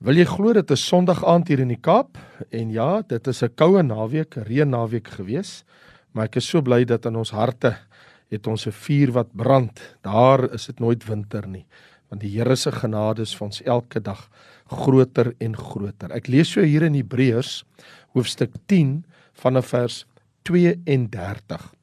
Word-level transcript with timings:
Wil 0.00 0.16
jy 0.16 0.24
glo 0.24 0.54
dit 0.56 0.70
is 0.72 0.80
Sondag 0.88 1.18
aand 1.28 1.50
hier 1.52 1.60
in 1.60 1.74
die 1.74 1.76
Kaap 1.76 2.16
en 2.56 2.70
ja, 2.72 3.02
dit 3.04 3.26
is 3.28 3.42
'n 3.44 3.52
koue 3.52 3.82
naweek, 3.84 4.32
reën 4.48 4.70
naweek 4.70 5.08
gewees, 5.12 5.64
maar 6.14 6.24
ek 6.24 6.36
is 6.36 6.48
so 6.48 6.62
bly 6.62 6.86
dat 6.86 7.04
in 7.04 7.16
ons 7.16 7.30
harte 7.30 7.76
het 8.30 8.46
ons 8.46 8.66
'n 8.66 8.72
vuur 8.72 9.12
wat 9.12 9.36
brand. 9.36 9.78
Daar 10.00 10.54
is 10.54 10.66
dit 10.66 10.80
nooit 10.80 11.04
winter 11.04 11.46
nie, 11.46 11.66
want 12.08 12.22
die 12.22 12.30
Here 12.30 12.56
se 12.56 12.72
genade 12.72 13.20
is 13.20 13.34
vir 13.34 13.44
ons 13.44 13.62
elke 13.62 14.00
dag 14.00 14.30
groter 14.70 15.34
en 15.38 15.54
groter. 15.54 16.10
Ek 16.12 16.28
lees 16.28 16.48
so 16.48 16.62
hier 16.62 16.82
in 16.82 16.94
Hebreërs 16.94 17.64
hoofstuk 18.14 18.52
10 18.68 19.04
vanaf 19.34 19.66
vers 19.66 20.06
32. 20.44 21.74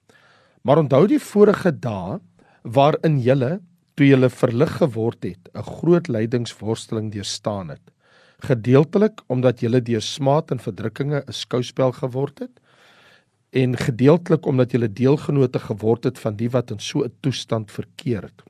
Maar 0.63 0.77
onthou 0.79 1.07
die 1.07 1.20
vorige 1.20 1.71
dae 1.71 2.20
waarin 2.63 3.20
julle 3.20 3.61
toe 3.95 4.07
julle 4.07 4.29
verlig 4.29 4.77
geword 4.77 5.23
het, 5.23 5.49
'n 5.54 5.61
groot 5.61 6.07
lydingsworsteling 6.07 7.11
deurstaan 7.11 7.70
het 7.70 7.91
gedeeltelik 8.45 9.21
omdat 9.27 9.59
julle 9.59 9.81
deur 9.81 10.01
smaad 10.01 10.51
en 10.51 10.59
verdrukkinge 10.59 11.23
'n 11.25 11.33
skouspel 11.33 11.91
geword 11.91 12.39
het 12.39 12.60
en 13.50 13.77
gedeeltelik 13.77 14.46
omdat 14.46 14.71
julle 14.71 14.93
deelgenote 14.93 15.60
geword 15.60 16.04
het 16.04 16.19
van 16.19 16.36
die 16.36 16.50
wat 16.50 16.71
in 16.71 16.79
so 16.79 17.04
'n 17.04 17.13
toestand 17.19 17.71
verkeer 17.71 18.21
het. 18.21 18.43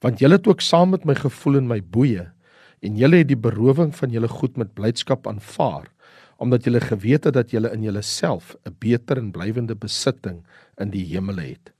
Want 0.00 0.18
julle 0.18 0.34
het 0.34 0.46
ook 0.46 0.60
saam 0.60 0.90
met 0.90 1.04
my 1.04 1.14
gevoel 1.14 1.56
in 1.56 1.66
my 1.66 1.82
boeye 1.82 2.32
en 2.80 2.96
julle 2.96 3.16
het 3.16 3.28
die 3.28 3.36
berowing 3.36 3.96
van 3.96 4.10
julle 4.10 4.28
goed 4.28 4.56
met 4.56 4.74
blydskap 4.74 5.26
aanvaar 5.26 5.90
omdat 6.36 6.64
julle 6.64 6.80
geweet 6.80 7.24
het 7.24 7.34
dat 7.34 7.50
julle 7.50 7.70
in 7.70 7.82
julleself 7.82 8.56
'n 8.64 8.76
beter 8.78 9.18
en 9.18 9.30
blywende 9.30 9.74
besitting 9.74 10.42
in 10.76 10.90
die 10.90 11.04
hemele 11.04 11.42
het. 11.42 11.72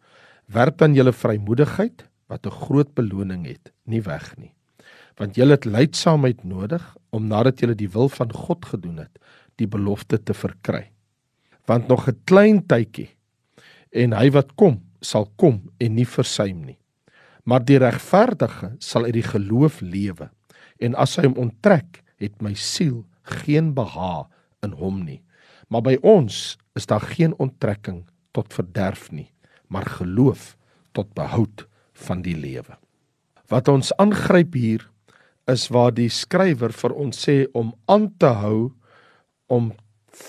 Werp 0.46 0.78
dan 0.78 0.94
julle 0.94 1.12
vrymoedigheid 1.12 2.04
wat 2.26 2.46
'n 2.46 2.50
groot 2.50 2.94
beloning 2.94 3.46
het, 3.46 3.72
nie 3.84 4.02
weg 4.02 4.36
nie 4.36 4.52
want 5.20 5.36
julle 5.36 5.56
het 5.56 5.68
lydsaamheid 5.68 6.44
nodig 6.44 6.82
om 7.12 7.28
nadat 7.28 7.60
julle 7.60 7.76
die 7.76 7.90
wil 7.92 8.08
van 8.12 8.32
God 8.32 8.64
gedoen 8.72 9.02
het, 9.04 9.18
die 9.60 9.68
belofte 9.68 10.18
te 10.18 10.34
verkry. 10.34 10.90
Want 11.68 11.88
nog 11.88 12.08
'n 12.08 12.20
klein 12.24 12.66
tydjie 12.66 13.10
en 13.90 14.12
hy 14.12 14.30
wat 14.30 14.54
kom, 14.56 14.80
sal 15.00 15.28
kom 15.36 15.70
en 15.78 15.94
nie 15.94 16.06
versuim 16.06 16.64
nie. 16.64 16.78
Maar 17.44 17.64
die 17.64 17.78
regverdige 17.78 18.76
sal 18.78 19.04
uit 19.04 19.14
die 19.14 19.28
geloof 19.28 19.80
lewe 19.80 20.30
en 20.78 20.94
as 20.94 21.16
hy 21.16 21.26
hom 21.26 21.38
onttrek, 21.38 22.02
het 22.18 22.42
my 22.42 22.54
siel 22.54 23.04
geen 23.22 23.74
behaag 23.74 24.26
in 24.62 24.72
hom 24.72 25.04
nie. 25.04 25.22
Maar 25.68 25.82
by 25.82 25.96
ons 26.02 26.58
is 26.74 26.86
daar 26.86 27.00
geen 27.00 27.34
onttrekking 27.38 28.04
tot 28.32 28.54
verderf 28.54 29.10
nie, 29.12 29.30
maar 29.68 29.86
geloof 29.86 30.56
tot 30.92 31.14
behoud 31.14 31.66
van 31.92 32.22
die 32.22 32.36
lewe. 32.36 32.76
Wat 33.48 33.68
ons 33.68 33.92
aangryp 33.96 34.54
hier 34.54 34.91
is 35.50 35.68
waar 35.74 35.92
die 35.94 36.10
skrywer 36.12 36.74
vir 36.74 36.94
ons 36.94 37.18
sê 37.26 37.42
om 37.58 37.72
aan 37.90 38.10
te 38.20 38.30
hou 38.42 38.70
om 39.52 39.72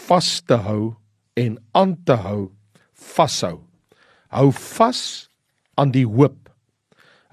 vas 0.08 0.30
te 0.47 0.58
hou 0.66 0.95
en 1.39 1.58
aan 1.78 1.95
te 2.06 2.17
hou 2.25 2.52
vashou. 2.94 3.61
Hou 4.34 4.50
vas 4.52 5.30
aan 5.78 5.94
die 5.94 6.06
hoop. 6.08 6.50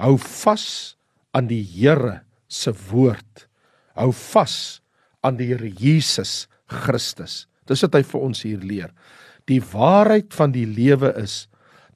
Hou 0.01 0.17
vas 0.21 0.97
aan 1.37 1.49
die 1.51 1.63
Here 1.65 2.21
se 2.49 2.73
woord. 2.91 3.47
Hou 3.97 4.11
vas 4.13 4.81
aan 5.25 5.39
die 5.39 5.51
Here 5.53 5.71
Jesus 5.71 6.49
Christus. 6.71 7.47
Dis 7.69 7.85
wat 7.87 7.97
hy 7.99 8.05
vir 8.07 8.25
ons 8.25 8.43
hier 8.45 8.61
leer. 8.65 8.91
Die 9.49 9.61
waarheid 9.73 10.35
van 10.37 10.55
die 10.55 10.67
lewe 10.67 11.13
is 11.21 11.47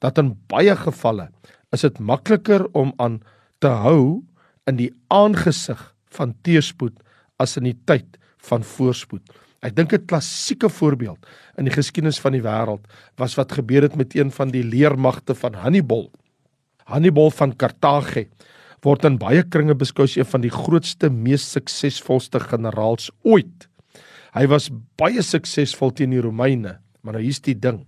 dat 0.03 0.19
in 0.21 0.33
baie 0.51 0.75
gevalle 0.77 1.29
is 1.73 1.83
dit 1.85 1.99
makliker 1.99 2.67
om 2.77 2.93
aan 3.01 3.19
te 3.63 3.71
hou 3.83 4.23
in 4.69 4.79
die 4.79 4.91
aangesig 5.13 5.81
van 6.17 6.33
teëspoed 6.45 6.97
as 7.41 7.57
in 7.59 7.69
die 7.69 7.77
tyd 7.87 8.17
van 8.49 8.63
voorspoed. 8.63 9.23
Ek 9.65 9.75
dink 9.75 9.93
'n 9.93 10.05
klassieke 10.05 10.69
voorbeeld 10.69 11.25
in 11.57 11.65
die 11.65 11.73
geskiedenis 11.73 12.19
van 12.19 12.33
die 12.33 12.43
wêreld 12.43 12.85
was 13.17 13.35
wat 13.35 13.51
gebeur 13.51 13.81
het 13.81 13.95
met 13.95 14.15
een 14.15 14.31
van 14.31 14.49
die 14.49 14.63
leermagte 14.63 15.35
van 15.35 15.53
Hannibal. 15.53 16.11
Hannibal 16.85 17.31
van 17.31 17.55
Kartage 17.55 18.27
word 18.83 19.05
in 19.05 19.17
baie 19.17 19.43
kringe 19.43 19.73
beskou 19.73 20.03
as 20.03 20.15
een 20.15 20.25
van 20.25 20.41
die 20.41 20.53
grootste, 20.53 21.09
mees 21.09 21.51
suksesvolste 21.51 22.39
generaals 22.39 23.09
ooit. 23.23 23.67
Hy 24.35 24.45
was 24.47 24.69
baie 24.97 25.21
suksesvol 25.21 25.91
teen 25.91 26.11
die 26.11 26.21
Romeine, 26.21 26.79
maar 27.01 27.13
nou 27.13 27.23
hier's 27.23 27.41
die 27.41 27.55
ding. 27.55 27.85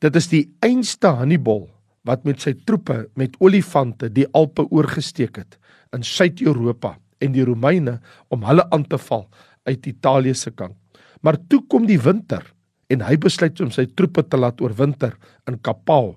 Dit 0.00 0.16
is 0.16 0.28
die 0.28 0.50
einste 0.60 1.08
Hannibal 1.08 1.68
wat 2.06 2.24
met 2.24 2.42
sy 2.42 2.54
troepe 2.66 3.06
met 3.18 3.36
olifante 3.42 4.10
die 4.12 4.26
Alpe 4.36 4.66
oorgesteek 4.70 5.40
het 5.40 5.58
in 5.96 6.04
Suid-Europa 6.04 6.96
en 7.24 7.34
die 7.34 7.44
Romeine 7.46 7.98
om 8.32 8.44
hulle 8.46 8.64
aan 8.74 8.86
te 8.86 8.98
val 9.08 9.26
uit 9.68 9.86
Italië 9.90 10.34
se 10.34 10.52
kant. 10.54 10.76
Maar 11.22 11.38
toe 11.50 11.64
kom 11.66 11.88
die 11.88 12.00
winter 12.00 12.44
en 12.88 13.02
hy 13.04 13.18
besluit 13.20 13.58
om 13.60 13.72
sy 13.74 13.86
troepe 13.98 14.24
te 14.30 14.38
laat 14.38 14.62
oorwinter 14.64 15.16
in 15.48 15.58
Kapao, 15.60 16.16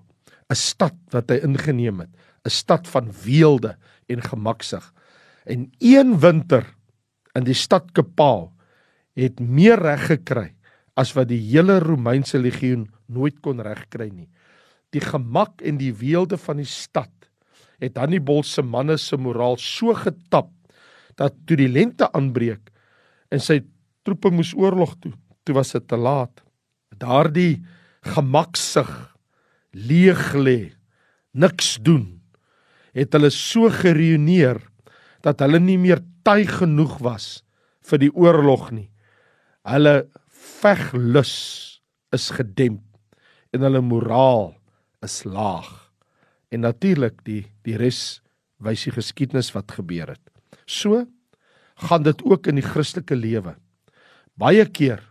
'n 0.49 0.55
stad 0.55 0.95
wat 1.11 1.31
hy 1.31 1.41
ingeneem 1.43 1.99
het, 1.99 2.11
'n 2.45 2.49
stad 2.49 2.87
van 2.87 3.11
weelde 3.25 3.75
en 4.07 4.21
gemaksig. 4.21 4.93
En 5.45 5.71
een 5.79 6.19
winter 6.19 6.65
in 7.35 7.43
die 7.43 7.57
stad 7.57 7.91
Kapao 7.91 8.51
het 9.15 9.39
meer 9.39 9.79
reg 9.79 10.05
gekry 10.07 10.53
as 10.95 11.13
wat 11.13 11.27
die 11.27 11.39
hele 11.39 11.79
Romeinse 11.79 12.39
legioen 12.39 12.89
nooit 13.07 13.39
kon 13.41 13.59
regkry 13.59 14.09
nie 14.09 14.29
die 14.91 15.03
gemak 15.03 15.61
en 15.63 15.79
die 15.79 15.93
weelde 15.95 16.37
van 16.37 16.59
die 16.61 16.67
stad 16.67 17.11
het 17.81 17.97
Hannibal 17.97 18.43
se 18.45 18.61
manne 18.61 18.97
se 19.01 19.17
moraal 19.17 19.57
so 19.59 19.95
getap 19.97 20.51
dat 21.19 21.35
toe 21.47 21.57
die 21.59 21.69
lente 21.71 22.07
aanbreek 22.13 22.69
en 23.33 23.41
sy 23.41 23.61
troepe 24.05 24.31
moes 24.33 24.53
oorlog 24.57 24.95
toe, 25.01 25.13
toe 25.45 25.55
was 25.57 25.73
dit 25.75 25.85
te 25.87 25.97
laat. 25.97 26.43
Daardie 27.01 27.61
gemaksig 28.13 28.89
leeg 29.71 30.21
lê, 30.35 30.73
niks 31.33 31.77
doen, 31.81 32.19
het 32.97 33.13
hulle 33.15 33.31
so 33.33 33.69
gereüneer 33.71 34.59
dat 35.23 35.41
hulle 35.45 35.61
nie 35.61 35.77
meer 35.79 36.01
tuig 36.25 36.49
genoeg 36.61 36.97
was 37.01 37.41
vir 37.87 38.01
die 38.03 38.11
oorlog 38.13 38.69
nie. 38.75 38.89
Hulle 39.65 40.09
veglus 40.61 41.35
is 42.13 42.29
gedemp 42.35 42.83
en 43.53 43.63
hulle 43.65 43.81
moraal 43.85 44.51
is 45.01 45.23
laag. 45.23 45.69
En 46.51 46.63
natuurlik 46.65 47.23
die 47.25 47.45
die 47.65 47.77
res 47.79 48.21
wys 48.61 48.85
die 48.85 48.93
geskiedenis 48.93 49.51
wat 49.55 49.71
gebeur 49.73 50.13
het. 50.13 50.23
So 50.65 51.05
gaan 51.87 52.03
dit 52.03 52.21
ook 52.23 52.47
in 52.47 52.59
die 52.59 52.65
Christelike 52.65 53.15
lewe. 53.15 53.55
Baie 54.37 54.65
keer 54.65 55.01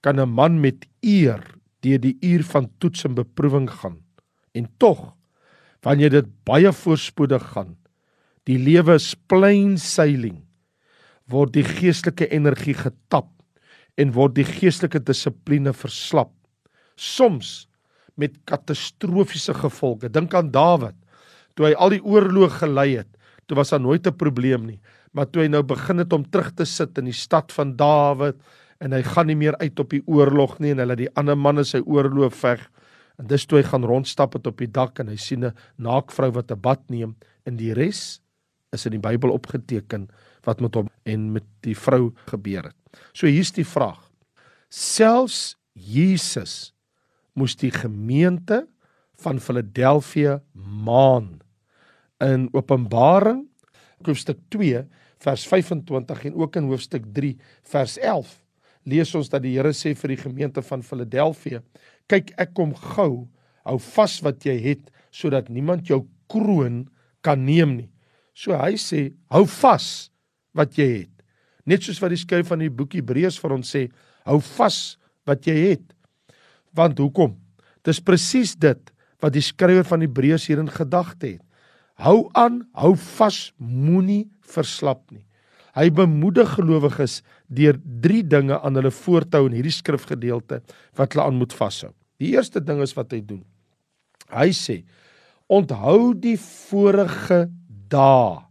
kan 0.00 0.20
'n 0.20 0.28
man 0.28 0.60
met 0.60 0.86
eer 1.02 1.42
deur 1.82 2.00
die 2.00 2.16
uur 2.22 2.44
van 2.44 2.70
toets 2.78 3.04
en 3.04 3.14
beproewing 3.14 3.70
gaan 3.70 4.02
en 4.54 4.68
tog 4.78 5.14
wanneer 5.82 6.10
dit 6.10 6.28
baie 6.44 6.72
voorspoedig 6.72 7.42
gaan, 7.52 7.76
die 8.46 8.58
lewe 8.58 8.94
is 8.94 9.14
plain 9.28 9.76
sailing, 9.78 10.44
word 11.30 11.52
die 11.52 11.64
geestelike 11.66 12.28
energie 12.34 12.74
getap 12.74 13.30
en 13.96 14.12
word 14.12 14.34
die 14.34 14.46
geestelike 14.46 14.98
dissipline 14.98 15.72
verslap. 15.72 16.32
Soms 16.96 17.68
met 18.16 18.36
katastrofiese 18.48 19.54
gevolge. 19.54 20.10
Dink 20.12 20.34
aan 20.34 20.50
Dawid. 20.50 20.96
Toe 21.56 21.70
hy 21.70 21.74
al 21.74 21.96
die 21.96 22.02
oorloë 22.04 22.50
gelei 22.58 22.90
het, 22.98 23.08
toe 23.46 23.56
was 23.56 23.70
daar 23.70 23.80
nooit 23.80 24.06
'n 24.06 24.16
probleem 24.16 24.66
nie. 24.66 24.80
Maar 25.12 25.30
toe 25.30 25.42
hy 25.42 25.48
nou 25.48 25.62
begin 25.62 25.98
het 25.98 26.12
om 26.12 26.24
terug 26.24 26.52
te 26.54 26.64
sit 26.64 26.98
in 26.98 27.04
die 27.04 27.12
stad 27.12 27.52
van 27.52 27.76
Dawid 27.76 28.36
en 28.80 28.92
hy 28.92 29.02
gaan 29.02 29.26
nie 29.26 29.36
meer 29.36 29.56
uit 29.56 29.78
op 29.80 29.90
die 29.90 30.02
oorlog 30.06 30.58
nie 30.58 30.70
en 30.70 30.78
hulle 30.78 30.96
die 30.96 31.14
ander 31.16 31.36
manne 31.36 31.64
sy 31.64 31.80
oorlog 31.86 32.34
veg. 32.34 32.60
En 33.18 33.26
dis 33.26 33.46
toe 33.46 33.58
hy 33.58 33.64
gaan 33.64 33.84
rondstap 33.84 34.32
het 34.36 34.46
op 34.46 34.58
die 34.58 34.70
dak 34.70 34.98
en 34.98 35.08
hy 35.08 35.16
sien 35.16 35.44
'n 35.44 35.54
naakvrou 35.78 36.32
wat 36.32 36.50
'n 36.50 36.60
bad 36.60 36.90
neem 36.90 37.16
en 37.46 37.56
die 37.56 37.72
res 37.72 38.20
is 38.72 38.86
in 38.86 38.92
die 38.92 39.08
Bybel 39.08 39.30
opgeteken 39.30 40.08
wat 40.44 40.60
met 40.60 40.74
hom 40.74 40.88
en 41.04 41.32
met 41.32 41.44
die 41.62 41.74
vrou 41.74 42.12
gebeur 42.26 42.64
het. 42.64 42.76
So 43.12 43.26
hier's 43.26 43.52
die 43.52 43.64
vraag. 43.64 44.10
Selfs 44.70 45.56
Jesus 45.72 46.75
moes 47.36 47.56
die 47.60 47.70
gemeente 47.70 48.64
van 49.22 49.40
Filadelfia 49.40 50.40
maan. 50.54 51.36
In 52.24 52.48
Openbaring 52.56 53.44
hoofstuk 54.04 54.40
2 54.52 54.82
vers 55.24 55.46
25 55.48 56.24
en 56.28 56.34
ook 56.34 56.56
in 56.56 56.68
hoofstuk 56.70 57.06
3 57.12 57.36
vers 57.72 57.96
11 57.98 58.34
lees 58.86 59.14
ons 59.18 59.30
dat 59.32 59.42
die 59.42 59.56
Here 59.56 59.72
sê 59.74 59.94
vir 59.98 60.14
die 60.14 60.20
gemeente 60.20 60.62
van 60.62 60.84
Filadelfia: 60.86 61.62
"Kyk, 62.08 62.32
ek 62.38 62.54
kom 62.54 62.74
gou. 62.74 63.28
Hou 63.66 63.78
vas 63.78 64.20
wat 64.22 64.44
jy 64.46 64.56
het 64.62 64.90
sodat 65.10 65.48
niemand 65.48 65.88
jou 65.88 66.06
kroon 66.30 66.86
kan 67.20 67.44
neem 67.44 67.76
nie." 67.76 67.90
So 68.34 68.52
hy 68.52 68.76
sê, 68.76 69.14
"Hou 69.30 69.44
vas 69.46 70.10
wat 70.54 70.78
jy 70.78 70.98
het." 70.98 71.22
Net 71.66 71.82
soos 71.82 72.00
wat 72.00 72.10
die 72.10 72.16
skryf 72.16 72.46
van 72.46 72.60
die 72.60 72.70
boek 72.70 72.92
Hebreërs 72.92 73.40
vir 73.40 73.52
ons 73.52 73.74
sê, 73.74 73.90
"Hou 74.24 74.40
vas 74.40 74.98
wat 75.26 75.44
jy 75.46 75.70
het." 75.70 75.95
Want 76.76 77.00
hoekom? 77.00 77.36
Dis 77.86 78.02
presies 78.04 78.54
dit 78.60 78.92
wat 79.22 79.32
die 79.32 79.44
skrywer 79.44 79.86
van 79.88 80.02
Hebreërs 80.04 80.46
hier 80.50 80.60
in 80.60 80.70
gedagte 80.72 81.36
het. 81.36 81.42
Hou 81.96 82.28
aan, 82.36 82.60
hou 82.76 82.92
vas, 83.16 83.52
moenie 83.56 84.26
verslap 84.44 85.06
nie. 85.08 85.24
Hy 85.76 85.88
bemoedig 85.92 86.54
gelowiges 86.56 87.20
deur 87.52 87.76
drie 88.04 88.22
dinge 88.24 88.56
aan 88.60 88.76
hulle 88.76 88.92
voortou 88.92 89.46
in 89.48 89.56
hierdie 89.56 89.74
skrifgedeelte 89.76 90.62
wat 90.96 91.12
hulle 91.12 91.24
aan 91.24 91.40
moet 91.40 91.52
vashou. 91.56 91.92
Die 92.20 92.32
eerste 92.32 92.62
ding 92.64 92.80
is 92.84 92.94
wat 92.96 93.12
hy 93.12 93.20
doen. 93.24 93.42
Hy 94.32 94.48
sê: 94.56 94.82
"Onthou 95.48 96.14
die 96.14 96.36
vorige 96.40 97.46
dae." 97.88 98.44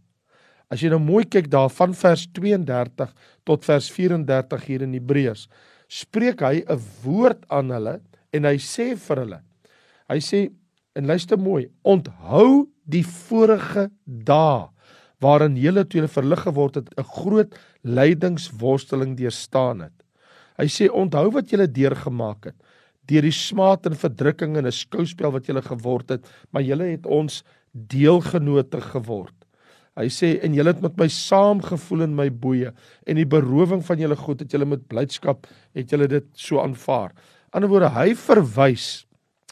As 0.70 0.82
jy 0.82 0.90
nou 0.90 0.98
mooi 1.02 1.24
kyk 1.24 1.50
daar 1.50 1.70
van 1.70 1.94
vers 1.94 2.26
32 2.34 3.12
tot 3.46 3.64
vers 3.64 3.90
34 3.90 4.64
hier 4.66 4.82
in 4.82 4.94
Hebreërs, 4.94 5.48
spreek 5.86 6.42
hy 6.42 6.64
'n 6.66 6.80
woord 7.02 7.44
aan 7.50 7.70
hulle 7.70 8.00
en 8.36 8.48
hy 8.48 8.56
sê 8.62 8.94
vir 8.96 9.22
hulle. 9.24 9.40
Hy 10.12 10.20
sê 10.22 10.46
en 10.96 11.08
luister 11.10 11.38
mooi, 11.40 11.66
onthou 11.84 12.66
die 12.88 13.04
vorige 13.04 13.90
dae 14.06 14.68
waarin 15.24 15.56
julle 15.56 15.84
toe 15.84 16.00
julle 16.00 16.12
verlig 16.12 16.42
geword 16.44 16.74
het 16.76 16.88
'n 16.96 17.10
groot 17.16 17.54
lydingsworsteling 17.82 19.16
deurstaan 19.16 19.80
het. 19.80 19.96
Hy 20.58 20.66
sê 20.66 20.88
onthou 20.88 21.30
wat 21.32 21.50
julle 21.50 21.66
deurgemaak 21.66 22.44
het 22.52 22.56
deur 23.06 23.22
die 23.22 23.34
smaad 23.34 23.86
en 23.86 23.94
verdrukking 23.94 24.56
en 24.56 24.66
'n 24.66 24.72
skouspel 24.72 25.30
wat 25.30 25.46
julle 25.46 25.62
geword 25.62 26.08
het, 26.10 26.26
maar 26.50 26.62
julle 26.62 26.90
het 26.90 27.06
ons 27.06 27.44
deelgenote 27.72 28.80
geword. 28.80 29.34
Hy 29.96 30.08
sê 30.08 30.42
en 30.44 30.54
julle 30.54 30.72
het 30.74 30.82
met 30.82 30.96
my 30.96 31.08
saamgevoel 31.08 32.02
in 32.02 32.16
my 32.16 32.28
boeye 32.28 32.72
en 33.06 33.16
die 33.16 33.24
berowing 33.24 33.82
van 33.84 33.98
julle 33.98 34.16
goed 34.16 34.40
het 34.40 34.52
julle 34.52 34.66
met 34.66 34.88
blydskap 34.88 35.46
het 35.74 35.90
julle 35.90 36.08
dit 36.08 36.24
so 36.34 36.60
aanvaar. 36.60 37.12
Ander 37.56 37.72
woorde 37.72 37.88
hy 37.94 38.10
verwys 38.20 39.06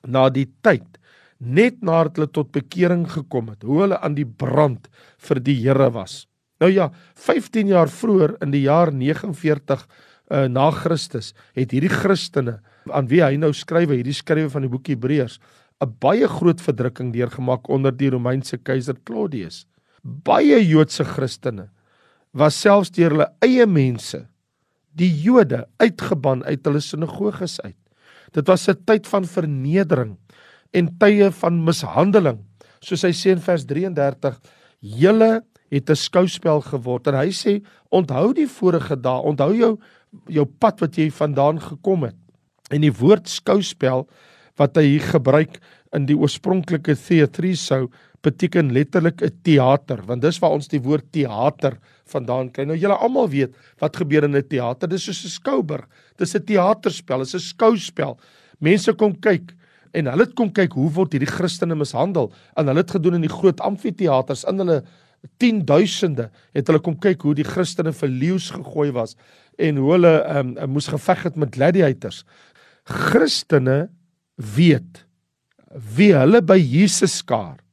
na 0.05 0.29
die 0.29 0.45
tyd 0.65 0.99
net 1.41 1.81
nadat 1.85 2.19
hulle 2.19 2.31
tot 2.33 2.53
bekering 2.53 3.07
gekom 3.11 3.51
het, 3.53 3.65
hoe 3.65 3.85
hulle 3.85 3.99
aan 4.05 4.17
die 4.17 4.29
brand 4.29 4.89
vir 5.27 5.41
die 5.45 5.57
Here 5.63 5.91
was. 5.93 6.25
Nou 6.61 6.71
ja, 6.71 6.91
15 7.21 7.73
jaar 7.73 7.91
vroeër 7.91 8.37
in 8.45 8.53
die 8.55 8.65
jaar 8.65 8.93
49 8.93 9.85
uh, 9.85 9.89
eh, 10.31 10.47
na 10.49 10.71
Christus 10.73 11.33
het 11.57 11.75
hierdie 11.75 11.93
Christene 11.93 12.61
aan 12.93 13.09
wie 13.11 13.21
hy 13.25 13.35
nou 13.41 13.53
skryf, 13.57 13.91
hierdie 13.93 14.17
skrywe 14.17 14.53
van 14.53 14.65
die 14.65 14.73
boek 14.73 14.89
Hebreërs, 14.89 15.41
'n 15.83 15.97
baie 16.01 16.29
groot 16.29 16.61
verdrukking 16.61 17.13
deurgemaak 17.13 17.69
onder 17.69 17.93
die 17.93 18.11
Romeinse 18.11 18.57
keiser 18.57 18.97
Claudius. 19.05 19.67
Baie 20.05 20.61
Joodse 20.65 21.05
Christene 21.05 21.69
was 22.33 22.61
selfs 22.61 22.91
deur 22.91 23.11
hulle 23.11 23.29
eie 23.43 23.67
mense, 23.67 24.27
die 24.95 25.11
Jode, 25.11 25.67
uitgeban 25.79 26.45
uit 26.45 26.65
hulle 26.65 26.81
sinagoges 26.81 27.61
uit. 27.61 27.84
Dit 28.35 28.49
was 28.51 28.69
'n 28.69 28.85
tyd 28.85 29.07
van 29.07 29.25
vernedering 29.25 30.17
en 30.73 30.97
tye 30.99 31.31
van 31.31 31.65
mishandeling. 31.65 32.39
Soos 32.81 33.03
hy 33.03 33.13
sê 33.13 33.31
in 33.31 33.41
vers 33.41 33.65
33, 33.65 34.41
julle 34.81 35.43
het 35.71 35.91
'n 35.91 35.97
skouspel 35.97 36.61
geword 36.61 37.07
en 37.07 37.15
hy 37.15 37.31
sê 37.31 37.63
onthou 37.91 38.35
die 38.35 38.49
vorige 38.49 38.97
dae, 38.97 39.23
onthou 39.23 39.55
jou 39.55 39.79
jou 40.29 40.45
pad 40.47 40.81
wat 40.81 40.97
jy 40.97 41.11
vandaan 41.11 41.61
gekom 41.61 42.03
het. 42.03 42.17
En 42.71 42.81
die 42.81 42.93
woord 42.93 43.29
skouspel 43.29 44.09
wat 44.57 44.77
hy 44.77 44.83
hier 44.83 45.07
gebruik 45.11 45.61
in 45.93 46.07
die 46.07 46.17
oorspronklike 46.17 46.95
theatriso 46.95 47.91
beteken 48.25 48.73
letterlik 48.73 49.23
'n 49.23 49.41
teater 49.43 50.01
want 50.07 50.23
dis 50.23 50.39
waar 50.41 50.57
ons 50.57 50.69
die 50.69 50.81
woord 50.81 51.13
teater 51.13 51.79
vandaan 52.07 52.51
kry. 52.51 52.65
Nou 52.65 52.77
julle 52.77 52.97
almal 52.97 53.29
weet 53.29 53.55
wat 53.79 53.97
gebeur 53.97 54.25
in 54.25 54.37
'n 54.37 54.49
teater. 54.49 54.89
Dis 54.89 55.05
soos 55.05 55.25
'n 55.25 55.29
skouburg. 55.29 55.87
Dis 56.17 56.35
'n 56.35 56.45
teaterspel, 56.45 57.19
dis 57.19 57.35
'n 57.35 57.41
skouspel. 57.41 58.19
Mense 58.61 58.93
kom 58.93 59.15
kyk 59.21 59.55
en 59.93 60.07
hulle 60.07 60.25
het 60.25 60.35
kom 60.35 60.51
kyk 60.51 60.73
hoe 60.73 60.91
word 60.91 61.13
hierdie 61.13 61.31
Christene 61.31 61.75
mishandel 61.75 62.33
en 62.57 62.67
hulle 62.67 62.83
het 62.83 62.91
gedoen 62.91 63.15
in 63.15 63.27
die 63.27 63.33
groot 63.33 63.61
amfitheaters 63.61 64.45
in 64.45 64.59
hulle 64.59 64.83
10000de 65.41 66.29
het 66.53 66.67
hulle 66.67 66.81
kom 66.81 66.99
kyk 66.99 67.23
hoe 67.23 67.35
die 67.35 67.47
Christene 67.47 67.93
vir 67.93 68.09
leeu's 68.09 68.51
gegooi 68.51 68.91
was 68.93 69.17
en 69.59 69.77
hoe 69.77 69.93
hulle 69.93 70.15
um, 70.39 70.55
moes 70.69 70.89
geveg 70.91 71.23
het 71.23 71.37
met 71.37 71.55
gladiators. 71.55 72.25
Christene 72.85 73.89
weet 74.37 75.05
wie 75.97 76.13
hulle 76.15 76.43
by 76.43 76.59
Jesus 76.59 77.19
skaar 77.23 77.64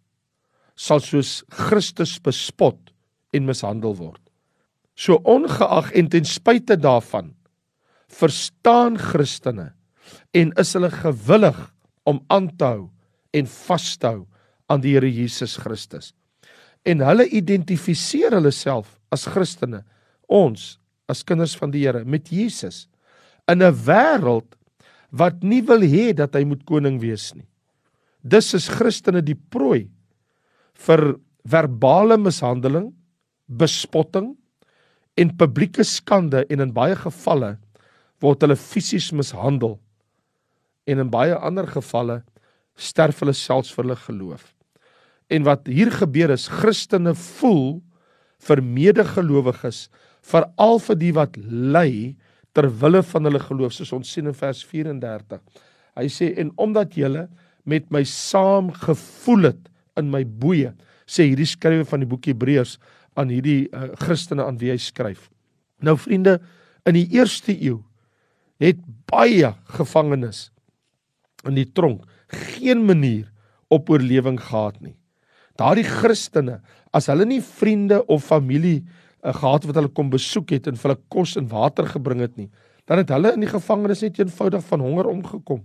sal 0.81 1.01
soos 1.03 1.41
Christus 1.53 2.15
bespot 2.23 2.89
en 3.35 3.45
mishandel 3.45 3.93
word. 3.99 4.21
So 4.97 5.21
ongeag 5.29 5.91
en 5.97 6.09
ten 6.11 6.27
spyte 6.27 6.77
daarvan 6.79 7.31
verstaan 8.11 8.97
Christene 8.99 9.71
en 10.35 10.51
is 10.59 10.73
hulle 10.75 10.91
gewillig 10.91 11.59
om 12.09 12.19
aan 12.33 12.49
te 12.57 12.67
hou 12.73 12.87
en 13.37 13.47
vas 13.47 13.87
te 14.01 14.09
hou 14.09 14.25
aan 14.71 14.83
die 14.83 14.95
Here 14.95 15.09
Jesus 15.11 15.57
Christus. 15.61 16.11
En 16.87 17.03
hulle 17.05 17.27
identifiseer 17.29 18.33
hulle 18.35 18.51
self 18.55 18.97
as 19.13 19.27
Christene, 19.29 19.83
ons 20.27 20.75
as 21.11 21.23
kinders 21.27 21.53
van 21.59 21.71
die 21.71 21.85
Here 21.85 22.03
met 22.03 22.31
Jesus 22.31 22.87
in 23.47 23.61
'n 23.61 23.75
wêreld 23.85 24.57
wat 25.11 25.43
nie 25.43 25.61
wil 25.61 25.83
hê 25.83 26.13
dat 26.15 26.35
hy 26.35 26.43
moet 26.43 26.65
koning 26.65 26.99
wees 26.99 27.33
nie. 27.35 27.47
Dis 28.23 28.53
is 28.53 28.69
Christene 28.69 29.21
die 29.21 29.35
prooi 29.35 29.89
vir 30.85 31.03
verbale 31.47 32.17
mishandeling, 32.21 32.91
bespotting 33.47 34.33
en 35.19 35.33
publieke 35.37 35.83
skande 35.83 36.45
en 36.49 36.63
in 36.63 36.73
baie 36.75 36.95
gevalle 36.95 37.55
word 38.23 38.45
hulle 38.45 38.57
fisies 38.59 39.09
mishandel 39.15 39.79
en 40.89 41.01
in 41.03 41.11
baie 41.13 41.35
ander 41.35 41.67
gevalle 41.69 42.21
sterf 42.79 43.21
hulle 43.21 43.35
selfs 43.37 43.73
vir 43.75 43.85
hulle 43.85 43.99
geloof. 44.05 44.43
En 45.31 45.45
wat 45.47 45.67
hier 45.69 45.91
gebeur 45.93 46.33
is 46.33 46.47
Christene 46.51 47.13
voel 47.17 47.81
vir 48.41 48.61
medegelowiges, 48.65 49.85
veral 50.25 50.79
vir 50.81 50.97
die 50.99 51.11
wat 51.15 51.37
ly 51.45 52.15
ter 52.55 52.67
wille 52.81 53.01
van 53.05 53.29
hulle 53.29 53.41
geloof, 53.41 53.75
soos 53.75 53.93
ons 53.95 54.09
sien 54.11 54.27
in 54.27 54.35
vers 54.35 54.63
34. 54.67 55.39
Hy 55.99 56.07
sê 56.11 56.31
en 56.41 56.51
omdat 56.59 56.97
julle 56.97 57.27
met 57.67 57.87
my 57.93 58.01
saam 58.07 58.71
gevoel 58.73 59.51
het 59.51 59.69
in 59.99 60.09
my 60.11 60.23
boeye, 60.23 60.73
sê 61.09 61.27
hierdie 61.27 61.49
skrywer 61.49 61.87
van 61.87 62.03
die 62.03 62.09
boek 62.09 62.29
Hebreërs 62.29 62.77
aan 63.19 63.31
hierdie 63.33 63.65
uh, 63.75 63.91
Christene 63.99 64.45
aan 64.45 64.59
wie 64.61 64.71
hy 64.71 64.79
skryf. 64.79 65.27
Nou 65.83 65.97
vriende, 65.99 66.37
in 66.87 66.97
die 66.97 67.07
eerste 67.17 67.53
eeu 67.53 67.81
het 68.61 68.79
baie 69.09 69.51
gevangenes 69.75 70.49
in 71.49 71.57
die 71.57 71.67
tronk 71.67 72.05
geen 72.31 72.85
manier 72.87 73.27
op 73.73 73.89
oorlewing 73.91 74.39
gehad 74.39 74.77
nie. 74.81 74.95
Daardie 75.59 75.85
Christene, 75.85 76.59
as 76.95 77.09
hulle 77.11 77.25
nie 77.27 77.41
vriende 77.43 78.01
of 78.11 78.25
familie 78.29 78.81
uh, 78.81 79.33
gehad 79.35 79.67
wat 79.67 79.77
hulle 79.79 79.91
kom 79.93 80.11
besoek 80.13 80.55
het 80.55 80.69
en 80.69 80.79
vir 80.79 80.91
hulle 80.91 81.03
kos 81.13 81.35
en 81.39 81.49
water 81.51 81.89
gebring 81.91 82.23
het 82.23 82.37
nie, 82.39 82.49
dan 82.89 83.01
het 83.01 83.11
hulle 83.13 83.33
in 83.35 83.43
die 83.43 83.51
gevangenis 83.51 84.01
net 84.05 84.19
eenvoudig 84.19 84.63
van 84.69 84.83
honger 84.83 85.09
omgekom. 85.11 85.61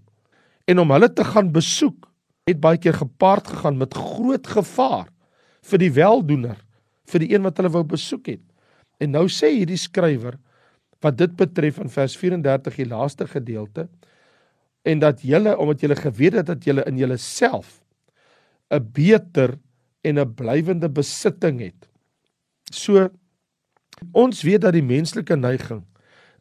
En 0.67 0.83
om 0.83 0.93
hulle 0.95 1.09
te 1.13 1.25
gaan 1.25 1.53
besoek, 1.55 2.09
het 2.47 2.61
baie 2.63 2.79
keer 2.79 2.95
gepaard 2.95 3.49
gegaan 3.51 3.79
met 3.81 3.95
groot 3.95 4.47
gevaar 4.47 5.09
vir 5.67 5.83
die 5.83 5.91
weldoener, 5.91 6.59
vir 7.11 7.23
die 7.25 7.33
een 7.33 7.43
wat 7.43 7.59
hulle 7.59 7.73
wou 7.75 7.83
besoek 7.91 8.29
het. 8.31 8.43
En 9.03 9.11
nou 9.17 9.25
sê 9.27 9.51
hierdie 9.57 9.81
skrywer 9.81 10.37
wat 11.03 11.19
dit 11.19 11.33
betref 11.37 11.81
in 11.83 11.91
vers 11.91 12.15
34 12.17 12.79
die 12.79 12.87
laaste 12.87 13.27
gedeelte, 13.29 13.89
en 14.87 15.03
dat 15.03 15.25
julle 15.27 15.57
omdat 15.59 15.83
julle 15.83 15.99
geweet 15.99 16.39
het 16.39 16.47
dat 16.47 16.65
julle 16.65 16.87
in 16.87 16.99
julleself 17.03 17.83
'n 18.71 18.91
beter 18.93 19.59
en 20.03 20.19
'n 20.19 20.35
blywende 20.35 20.89
besitting 20.89 21.61
het. 21.61 21.89
So 22.71 23.11
ons 24.13 24.43
weet 24.43 24.61
dat 24.61 24.73
die 24.73 24.87
menslike 24.87 25.37
neiging 25.37 25.83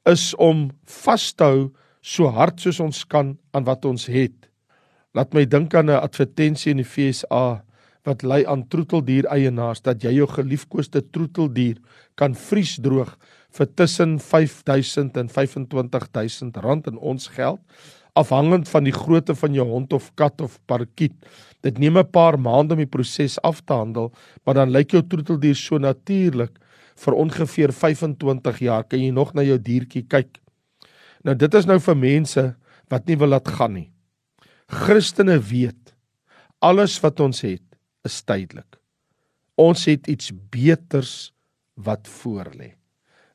is 0.05 0.35
om 0.35 0.71
vas 0.83 1.33
te 1.33 1.43
hou 1.43 1.73
so 2.01 2.27
hard 2.27 2.59
soos 2.59 2.79
ons 2.79 3.05
kan 3.07 3.37
aan 3.51 3.63
wat 3.63 3.85
ons 3.85 4.05
het. 4.05 4.49
Laat 5.15 5.31
my 5.31 5.45
dink 5.47 5.73
aan 5.73 5.89
'n 5.89 6.03
advertensie 6.03 6.71
in 6.71 6.83
die 6.83 6.85
FSA 6.85 7.63
wat 8.03 8.23
lei 8.23 8.43
aan 8.45 8.67
troeteldier 8.67 9.25
eienaars 9.31 9.81
dat 9.81 10.03
jy 10.03 10.11
jou 10.11 10.27
geliefkoeste 10.27 11.01
troeteldier 11.11 11.77
kan 12.15 12.35
vries 12.35 12.75
droog 12.75 13.17
vir 13.57 13.67
tussen 13.75 14.19
5000 14.19 15.17
en 15.17 15.29
25000 15.29 16.57
rand 16.57 16.87
in 16.87 16.97
ons 16.97 17.27
geld 17.27 17.59
afhangend 18.15 18.69
van 18.69 18.83
die 18.83 18.95
grootte 18.95 19.35
van 19.35 19.53
jou 19.53 19.65
hond 19.67 19.93
of 19.93 20.11
kat 20.15 20.41
of 20.41 20.59
parakiet. 20.67 21.15
Dit 21.63 21.79
neem 21.79 21.97
'n 21.97 22.11
paar 22.11 22.39
maande 22.39 22.73
om 22.73 22.79
die 22.79 22.93
proses 22.97 23.41
af 23.41 23.61
te 23.61 23.73
handel, 23.73 24.11
maar 24.45 24.55
dan 24.55 24.71
lyk 24.71 24.91
jou 24.91 25.01
troeteldier 25.01 25.55
so 25.55 25.77
natuurlik 25.77 26.59
vir 26.95 27.13
ongeveer 27.13 27.71
25 27.71 28.59
jaar 28.59 28.83
kan 28.83 28.99
jy 28.99 29.11
nog 29.11 29.33
na 29.33 29.41
jou 29.41 29.57
diertjie 29.57 30.07
kyk. 30.07 30.39
Nou 31.23 31.35
dit 31.35 31.53
is 31.53 31.65
nou 31.65 31.79
vir 31.79 31.95
mense 31.95 32.55
wat 32.89 33.07
nie 33.07 33.17
wil 33.17 33.27
laat 33.27 33.47
gaan 33.47 33.73
nie. 33.73 33.94
Christene 34.71 35.37
weet 35.39 35.93
alles 36.65 36.97
wat 37.03 37.19
ons 37.21 37.43
het 37.45 37.63
is 38.05 38.17
tydelik. 38.25 38.79
Ons 39.61 39.85
het 39.89 40.07
iets 40.11 40.31
beters 40.51 41.31
wat 41.75 42.09
voorlê. 42.09 42.73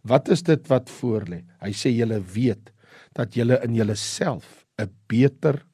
Wat 0.02 0.28
is 0.32 0.42
dit 0.42 0.62
wat 0.70 0.90
voorlê? 0.90 1.42
Hy 1.60 1.72
sê 1.76 1.92
julle 1.92 2.20
weet 2.34 2.72
dat 3.16 3.36
julle 3.36 3.60
in 3.64 3.74
julleself 3.76 4.66
'n 4.78 4.90
beter 5.08 5.64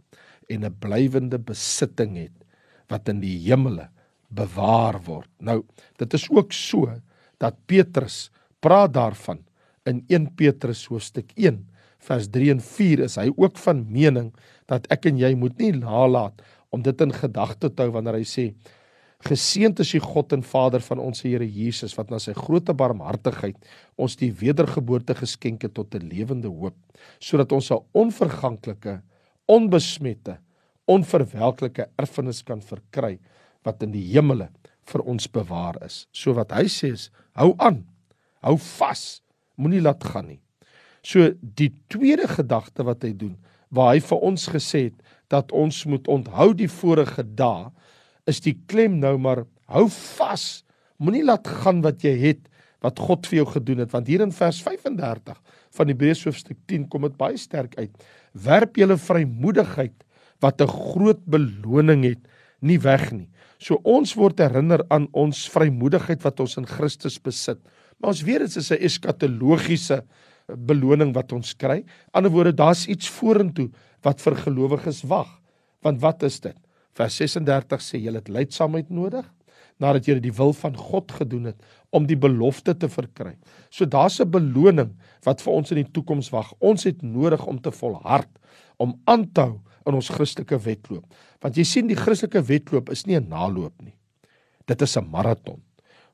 en 0.49 0.65
'n 0.65 0.79
blywende 0.79 1.39
besitting 1.39 2.17
het 2.17 2.45
wat 2.89 3.09
in 3.09 3.21
die 3.21 3.39
hemele 3.49 3.89
bewaar 4.29 5.01
word. 5.05 5.31
Nou, 5.41 5.65
dit 5.99 6.15
is 6.15 6.29
ook 6.31 6.53
so 6.53 7.01
dat 7.39 7.67
Petrus 7.67 8.31
praat 8.61 8.93
daarvan 8.95 9.45
in 9.85 10.05
1 10.09 10.35
Petrus 10.35 10.87
hoofstuk 10.87 11.33
1 11.37 11.67
vers 12.07 12.29
3 12.33 12.55
en 12.55 12.63
4 12.63 13.05
is 13.07 13.19
hy 13.21 13.29
ook 13.35 13.59
van 13.59 13.85
mening 13.91 14.33
dat 14.71 14.87
ek 14.95 15.11
en 15.11 15.19
jy 15.19 15.35
moet 15.39 15.59
nie 15.59 15.73
nalat 15.79 16.43
om 16.75 16.83
dit 16.83 17.01
in 17.05 17.15
gedagte 17.15 17.71
te 17.71 17.87
hou 17.87 17.95
wanneer 17.99 18.21
hy 18.21 18.27
sê 18.27 18.51
Geseënd 19.27 19.81
is 19.81 19.95
die 19.95 20.03
God 20.03 20.35
en 20.37 20.43
Vader 20.45 20.83
van 20.85 21.01
ons 21.01 21.23
Here 21.25 21.47
Jesus 21.49 21.95
wat 21.97 22.11
na 22.13 22.19
sy 22.23 22.35
groote 22.37 22.75
barmhartigheid 22.77 23.57
ons 23.99 24.15
die 24.21 24.29
wedergeboorte 24.31 25.17
geskenk 25.17 25.65
het 25.65 25.75
tot 25.75 25.95
'n 25.95 26.09
lewende 26.11 26.49
hoop 26.49 26.77
sodat 27.19 27.53
ons 27.53 27.71
'n 27.73 27.81
onverganklike, 27.95 29.01
onbesmette, 29.49 30.39
onverwelklike 30.87 31.89
erfenis 31.99 32.43
kan 32.43 32.61
verkry 32.61 33.19
wat 33.65 33.83
in 33.83 33.93
die 33.93 34.13
hemele 34.13 34.51
vir 34.87 35.03
ons 35.03 35.27
bewaar 35.27 35.77
is. 35.83 36.07
So 36.13 36.35
wat 36.35 36.53
hy 36.53 36.65
sê 36.65 36.93
is 36.93 37.11
hou 37.35 37.55
aan. 37.59 37.85
Hou 38.43 38.57
vas. 38.57 39.23
Moenie 39.57 39.81
laat 39.81 40.05
gaan 40.05 40.27
nie. 40.27 40.46
So 41.07 41.31
die 41.41 41.71
tweede 41.93 42.27
gedagte 42.31 42.87
wat 42.87 43.05
hy 43.07 43.13
doen 43.15 43.37
waar 43.75 43.95
hy 43.95 44.03
vir 44.03 44.23
ons 44.27 44.47
gesê 44.51 44.89
het 44.89 45.15
dat 45.33 45.53
ons 45.55 45.81
moet 45.91 46.07
onthou 46.11 46.53
die 46.55 46.71
vorige 46.71 47.25
dae 47.39 47.69
is 48.31 48.41
die 48.43 48.55
klem 48.71 48.99
nou 49.03 49.17
maar 49.19 49.45
hou 49.71 49.87
vas. 49.91 50.65
Moenie 51.03 51.25
laat 51.27 51.47
gaan 51.63 51.83
wat 51.85 52.03
jy 52.07 52.15
het 52.23 52.47
wat 52.85 52.99
God 53.03 53.27
vir 53.27 53.41
jou 53.43 53.49
gedoen 53.57 53.83
het 53.85 53.95
want 53.95 54.11
hier 54.11 54.23
in 54.25 54.35
vers 54.35 54.61
35 54.65 55.39
van 55.77 55.93
Hebreërs 55.93 56.25
hoofstuk 56.29 56.59
10 56.71 56.89
kom 56.91 57.07
dit 57.07 57.19
baie 57.19 57.39
sterk 57.39 57.77
uit. 57.79 57.93
Werp 58.47 58.79
julle 58.79 58.99
vrymoedigheid 58.99 60.05
wat 60.43 60.61
'n 60.61 60.71
groot 60.71 61.23
beloning 61.27 62.05
het 62.05 62.23
nie 62.61 62.79
weg 62.79 63.13
nie. 63.13 63.29
So 63.59 63.81
ons 63.85 64.15
word 64.15 64.39
herinner 64.39 64.85
aan 64.91 65.09
ons 65.13 65.49
vrymoedigheid 65.49 66.23
wat 66.23 66.41
ons 66.41 66.57
in 66.57 66.67
Christus 66.67 67.19
besit. 67.19 67.59
Maar 67.99 68.13
ons 68.13 68.23
weet 68.23 68.39
dit 68.39 68.57
is 68.57 68.71
'n 68.71 68.83
eskatologiese 68.83 70.05
beloning 70.55 71.15
wat 71.15 71.33
ons 71.33 71.55
kry. 71.59 71.85
Ander 72.13 72.31
woorde, 72.31 72.55
daar's 72.55 72.87
iets 72.87 73.09
vorentoe 73.11 73.71
wat 74.07 74.21
vir 74.21 74.37
gelowiges 74.45 75.03
wag. 75.11 75.31
Want 75.83 76.01
wat 76.01 76.23
is 76.23 76.41
dit? 76.41 76.57
Vers 76.97 77.17
36 77.17 77.83
sê 77.83 78.01
jy 78.01 78.15
het 78.15 78.29
leidsaamheid 78.33 78.91
nodig 78.91 79.27
nadat 79.83 80.07
jy 80.09 80.17
die 80.25 80.33
wil 80.33 80.55
van 80.57 80.77
God 80.77 81.13
gedoen 81.19 81.51
het 81.51 81.75
om 81.95 82.07
die 82.09 82.17
belofte 82.17 82.73
te 82.77 82.89
verkry. 82.89 83.35
So 83.71 83.85
daar's 83.85 84.21
'n 84.21 84.31
beloning 84.31 84.97
wat 85.25 85.43
vir 85.43 85.53
ons 85.53 85.71
in 85.71 85.85
die 85.85 85.93
toekoms 85.93 86.31
wag. 86.31 86.53
Ons 86.61 86.85
het 86.85 87.03
nodig 87.03 87.45
om 87.47 87.61
te 87.61 87.71
volhard, 87.71 88.29
om 88.79 89.01
aan 89.05 89.33
te 89.33 89.41
hou 89.41 89.61
in 89.87 89.95
ons 89.95 90.09
Christelike 90.09 90.59
wedloop. 90.59 91.05
Want 91.41 91.57
jy 91.57 91.65
sien 91.65 91.87
die 91.87 91.97
Christelike 91.97 92.43
wedloop 92.43 92.91
is 92.91 93.07
nie 93.07 93.17
'n 93.17 93.29
naloop 93.29 93.75
nie. 93.83 93.95
Dit 94.67 94.83
is 94.83 94.97
'n 94.97 95.11
maraton. 95.11 95.63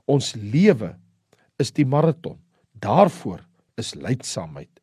Ons 0.07 0.35
lewe 0.35 0.97
is 1.59 1.71
die 1.71 1.87
maraton. 1.87 2.39
Daarvoor 2.79 3.41
is 3.81 3.95
leidsaamheid. 3.95 4.81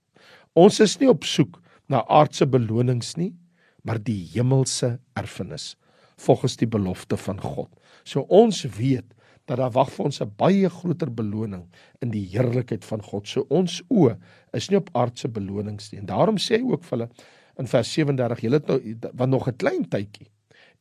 Ons 0.53 0.79
is 0.79 0.97
nie 0.99 1.09
op 1.09 1.23
soek 1.23 1.61
na 1.89 2.03
aardse 2.07 2.45
belonings 2.45 3.15
nie, 3.17 3.33
maar 3.83 4.01
die 4.03 4.21
hemelse 4.33 4.97
erfenis 5.17 5.75
volgens 6.19 6.57
die 6.59 6.67
belofte 6.67 7.17
van 7.17 7.39
God. 7.41 7.69
So 8.03 8.25
ons 8.27 8.65
weet 8.75 9.13
dat 9.49 9.57
daar 9.57 9.71
wag 9.73 9.89
vir 9.93 10.05
ons 10.05 10.21
'n 10.21 10.31
baie 10.37 10.69
groter 10.69 11.09
beloning 11.09 11.65
in 12.01 12.11
die 12.11 12.25
heerlikheid 12.27 12.85
van 12.85 13.01
God. 13.01 13.27
So 13.27 13.45
ons 13.49 13.81
oë 13.89 14.17
is 14.53 14.69
nie 14.69 14.77
op 14.77 14.89
aardse 14.93 15.27
belonings 15.27 15.91
nie. 15.91 15.99
En 15.99 16.05
daarom 16.05 16.37
sê 16.37 16.57
hy 16.57 16.63
ook 16.63 16.83
vir 16.83 16.97
hulle 16.97 17.09
in 17.57 17.67
vers 17.67 17.93
37, 17.93 18.41
julle 18.41 18.61
nou 18.67 18.95
wat 19.13 19.29
nog 19.29 19.47
'n 19.47 19.57
klein 19.57 19.85
tydjie 19.85 20.27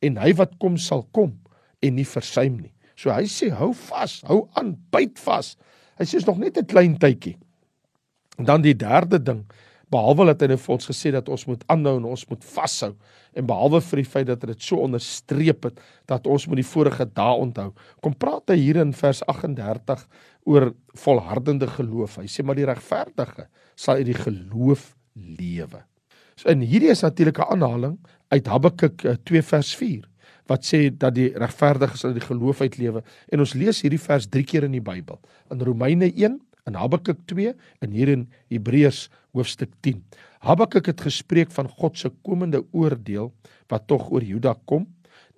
en 0.01 0.17
hy 0.17 0.33
wat 0.33 0.57
kom 0.59 0.77
sal 0.77 1.07
kom 1.11 1.39
en 1.81 1.95
nie 1.95 2.05
versuim 2.05 2.59
nie. 2.59 2.73
So 2.95 3.11
hy 3.11 3.23
sê 3.23 3.49
hou 3.49 3.73
vas, 3.73 4.21
hou 4.27 4.49
aan, 4.53 4.77
byt 4.91 5.19
vas. 5.19 5.57
Hy 5.97 6.05
sê 6.05 6.15
is 6.15 6.25
nog 6.25 6.37
net 6.37 6.57
'n 6.57 6.65
klein 6.65 6.97
tydjie. 6.97 7.37
En 8.39 8.47
dan 8.47 8.63
die 8.63 8.75
derde 8.75 9.19
ding 9.19 9.43
behalwe 9.89 10.29
dat 10.29 10.43
hy 10.43 10.51
net 10.51 10.61
vir 10.61 10.75
ons 10.75 10.87
gesê 10.89 11.11
dat 11.13 11.29
ons 11.33 11.45
moet 11.49 11.63
aanhou 11.73 11.95
en 11.97 12.05
ons 12.11 12.25
moet 12.29 12.43
vashou 12.53 12.91
en 13.37 13.47
behalwe 13.49 13.81
vir 13.87 14.01
die 14.01 14.09
feit 14.09 14.27
dat 14.29 14.43
hy 14.45 14.53
dit 14.53 14.65
so 14.65 14.81
onderstreep 14.85 15.65
het 15.69 15.81
dat 16.09 16.27
ons 16.29 16.45
moet 16.49 16.61
die 16.61 16.67
vorige 16.67 17.07
dae 17.17 17.35
onthou. 17.41 17.71
Kom 18.05 18.15
praat 18.17 18.53
hy 18.53 18.59
hier 18.61 18.79
in 18.83 18.93
vers 18.95 19.21
38 19.29 20.05
oor 20.49 20.71
volhardende 21.03 21.69
geloof. 21.73 22.19
Hy 22.21 22.29
sê 22.29 22.45
maar 22.45 22.57
die 22.57 22.69
regverdige 22.69 23.49
sal 23.75 24.01
uit 24.01 24.09
die 24.11 24.17
geloof 24.17 24.91
lewe. 25.15 25.83
So 26.39 26.53
in 26.53 26.63
hierdie 26.63 26.93
is 26.93 27.03
natuurlik 27.03 27.39
'n 27.39 27.51
aanhaling 27.57 27.97
uit 28.31 28.47
Habakuk 28.47 29.01
2 29.25 29.39
eh, 29.39 29.43
vers 29.43 29.75
4 29.75 30.05
wat 30.49 30.65
sê 30.65 30.89
dat 30.89 31.13
die 31.13 31.29
regverdiges 31.37 32.05
uit 32.05 32.15
die 32.17 32.25
geloof 32.25 32.61
uitlewe 32.61 33.03
en 33.29 33.39
ons 33.39 33.53
lees 33.53 33.81
hierdie 33.81 34.01
vers 34.01 34.25
3 34.27 34.43
keer 34.43 34.63
in 34.63 34.71
die 34.71 34.81
Bybel. 34.81 35.19
In 35.51 35.61
Romeine 35.61 36.13
1 36.15 36.39
in 36.69 36.77
Habakuk 36.77 37.25
2 37.29 37.53
en 37.83 37.95
hier 37.95 38.11
in 38.13 38.27
Hebreërs 38.53 39.07
hoofstuk 39.35 39.73
10. 39.85 40.01
Habakuk 40.45 40.87
het 40.91 41.01
gespreek 41.03 41.51
van 41.55 41.69
God 41.79 41.97
se 41.99 42.11
komende 42.25 42.63
oordeel 42.71 43.31
wat 43.69 43.87
tog 43.89 44.09
oor 44.13 44.25
Juda 44.25 44.55
kom. 44.69 44.87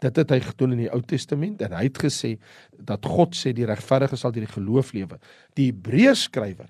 Dit 0.01 0.17
het 0.17 0.33
hy 0.33 0.39
gedoen 0.43 0.75
in 0.75 0.85
die 0.85 0.91
Ou 0.93 1.01
Testament 1.05 1.61
en 1.61 1.75
hy 1.77 1.85
het 1.87 1.99
gesê 2.01 2.35
dat 2.77 3.05
God 3.05 3.37
sê 3.37 3.53
die 3.55 3.67
regverdiges 3.69 4.23
sal 4.23 4.33
deur 4.33 4.47
die 4.47 4.55
geloof 4.55 4.93
lewe. 4.97 5.19
Die 5.57 5.69
Hebreërs 5.69 6.27
skrywer, 6.29 6.69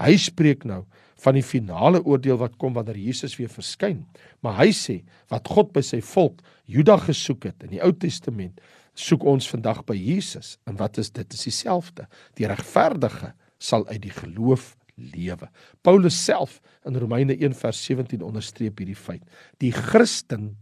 hy 0.00 0.14
spreek 0.18 0.66
nou 0.66 0.82
van 1.24 1.38
die 1.38 1.46
finale 1.46 2.00
oordeel 2.02 2.38
wat 2.40 2.56
kom 2.60 2.74
wanneer 2.74 2.98
Jesus 2.98 3.36
weer 3.38 3.52
verskyn. 3.52 4.02
Maar 4.42 4.58
hy 4.64 4.72
sê 4.74 5.00
wat 5.32 5.46
God 5.50 5.70
by 5.74 5.84
sy 5.86 6.02
volk 6.04 6.42
Juda 6.70 6.96
gesoek 7.00 7.46
het 7.50 7.66
in 7.66 7.76
die 7.76 7.82
Ou 7.84 7.92
Testament, 7.92 8.58
soek 8.94 9.24
ons 9.26 9.46
vandag 9.50 9.82
by 9.86 9.96
Jesus. 9.98 10.56
En 10.68 10.78
wat 10.78 10.98
is 11.02 11.10
dit? 11.10 11.22
Dit 11.24 11.38
is 11.38 11.46
dieselfde. 11.48 12.06
Die 12.38 12.46
regverdige 12.50 13.32
sal 13.64 13.86
uit 13.88 14.02
die 14.04 14.12
geloof 14.12 14.74
lewe. 14.94 15.48
Paulus 15.82 16.16
self 16.24 16.60
in 16.86 16.96
Romeine 17.00 17.34
1 17.36 17.56
vers 17.58 17.80
17 17.86 18.22
onderstreep 18.22 18.78
hierdie 18.78 18.98
feit. 18.98 19.24
Die 19.62 19.72
Christen 19.74 20.54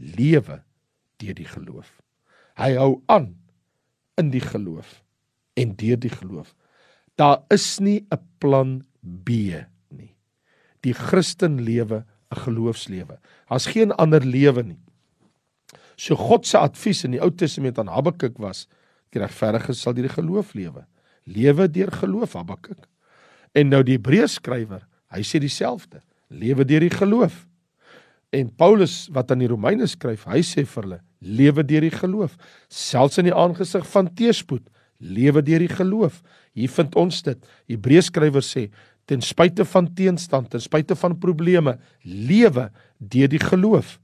lewe 0.00 0.62
deur 1.22 1.36
die 1.36 1.48
geloof. 1.48 1.90
Hy 2.58 2.74
hou 2.78 3.02
aan 3.12 3.34
in 4.20 4.30
die 4.32 4.42
geloof 4.42 5.00
en 5.58 5.74
deur 5.78 6.00
die 6.00 6.12
geloof. 6.12 6.54
Daar 7.18 7.44
is 7.54 7.78
nie 7.80 8.06
'n 8.10 8.22
plan 8.38 8.84
B 9.02 9.30
nie. 9.90 10.14
Die 10.82 10.94
Christen 10.94 11.60
lewe 11.60 12.04
'n 12.30 12.40
geloofslewe. 12.46 13.18
Daar's 13.48 13.66
geen 13.66 13.92
ander 13.92 14.24
lewe 14.24 14.62
nie. 14.62 14.80
So 15.96 16.16
God 16.16 16.46
se 16.46 16.58
advies 16.58 17.04
in 17.04 17.10
die 17.10 17.20
Ou 17.20 17.30
Testament 17.30 17.78
aan 17.78 17.88
Habakuk 17.88 18.38
was: 18.38 18.66
die 19.10 19.20
regverdige 19.20 19.74
sal 19.74 19.94
deur 19.94 20.08
die 20.08 20.16
geloof 20.22 20.54
lewe 20.54 20.86
lewe 21.24 21.68
deur 21.70 21.92
geloof 21.92 22.36
Habakuk. 22.38 22.88
En 23.54 23.70
nou 23.70 23.82
die 23.86 23.96
Hebreërs 23.98 24.38
skrywer, 24.40 24.82
hy 25.14 25.22
sê 25.26 25.40
dieselfde, 25.42 26.00
lewe 26.28 26.66
deur 26.66 26.84
die 26.84 26.94
geloof. 26.94 27.44
En 28.34 28.50
Paulus 28.58 29.04
wat 29.14 29.30
aan 29.30 29.44
die 29.44 29.50
Romeine 29.50 29.86
skryf, 29.86 30.26
hy 30.26 30.42
sê 30.42 30.64
vir 30.66 30.82
hulle, 30.82 31.00
lewe 31.24 31.62
deur 31.66 31.84
die 31.86 31.94
geloof, 31.94 32.34
selfs 32.72 33.20
in 33.22 33.28
die 33.28 33.36
aangesig 33.36 33.86
van 33.92 34.10
teëspoed, 34.18 34.66
lewe 34.98 35.42
deur 35.44 35.62
die 35.62 35.70
geloof. 35.70 36.20
Hier 36.54 36.70
vind 36.70 36.96
ons 36.98 37.22
dit. 37.26 37.38
Hebreërs 37.70 38.10
skrywer 38.10 38.44
sê, 38.44 38.68
ten 39.06 39.22
spyte 39.22 39.66
van 39.68 39.88
teenstand, 39.94 40.50
ten 40.50 40.62
spyte 40.64 40.96
van 40.98 41.16
probleme, 41.20 41.76
lewe 42.02 42.70
deur 42.98 43.30
die 43.30 43.42
geloof. 43.42 43.98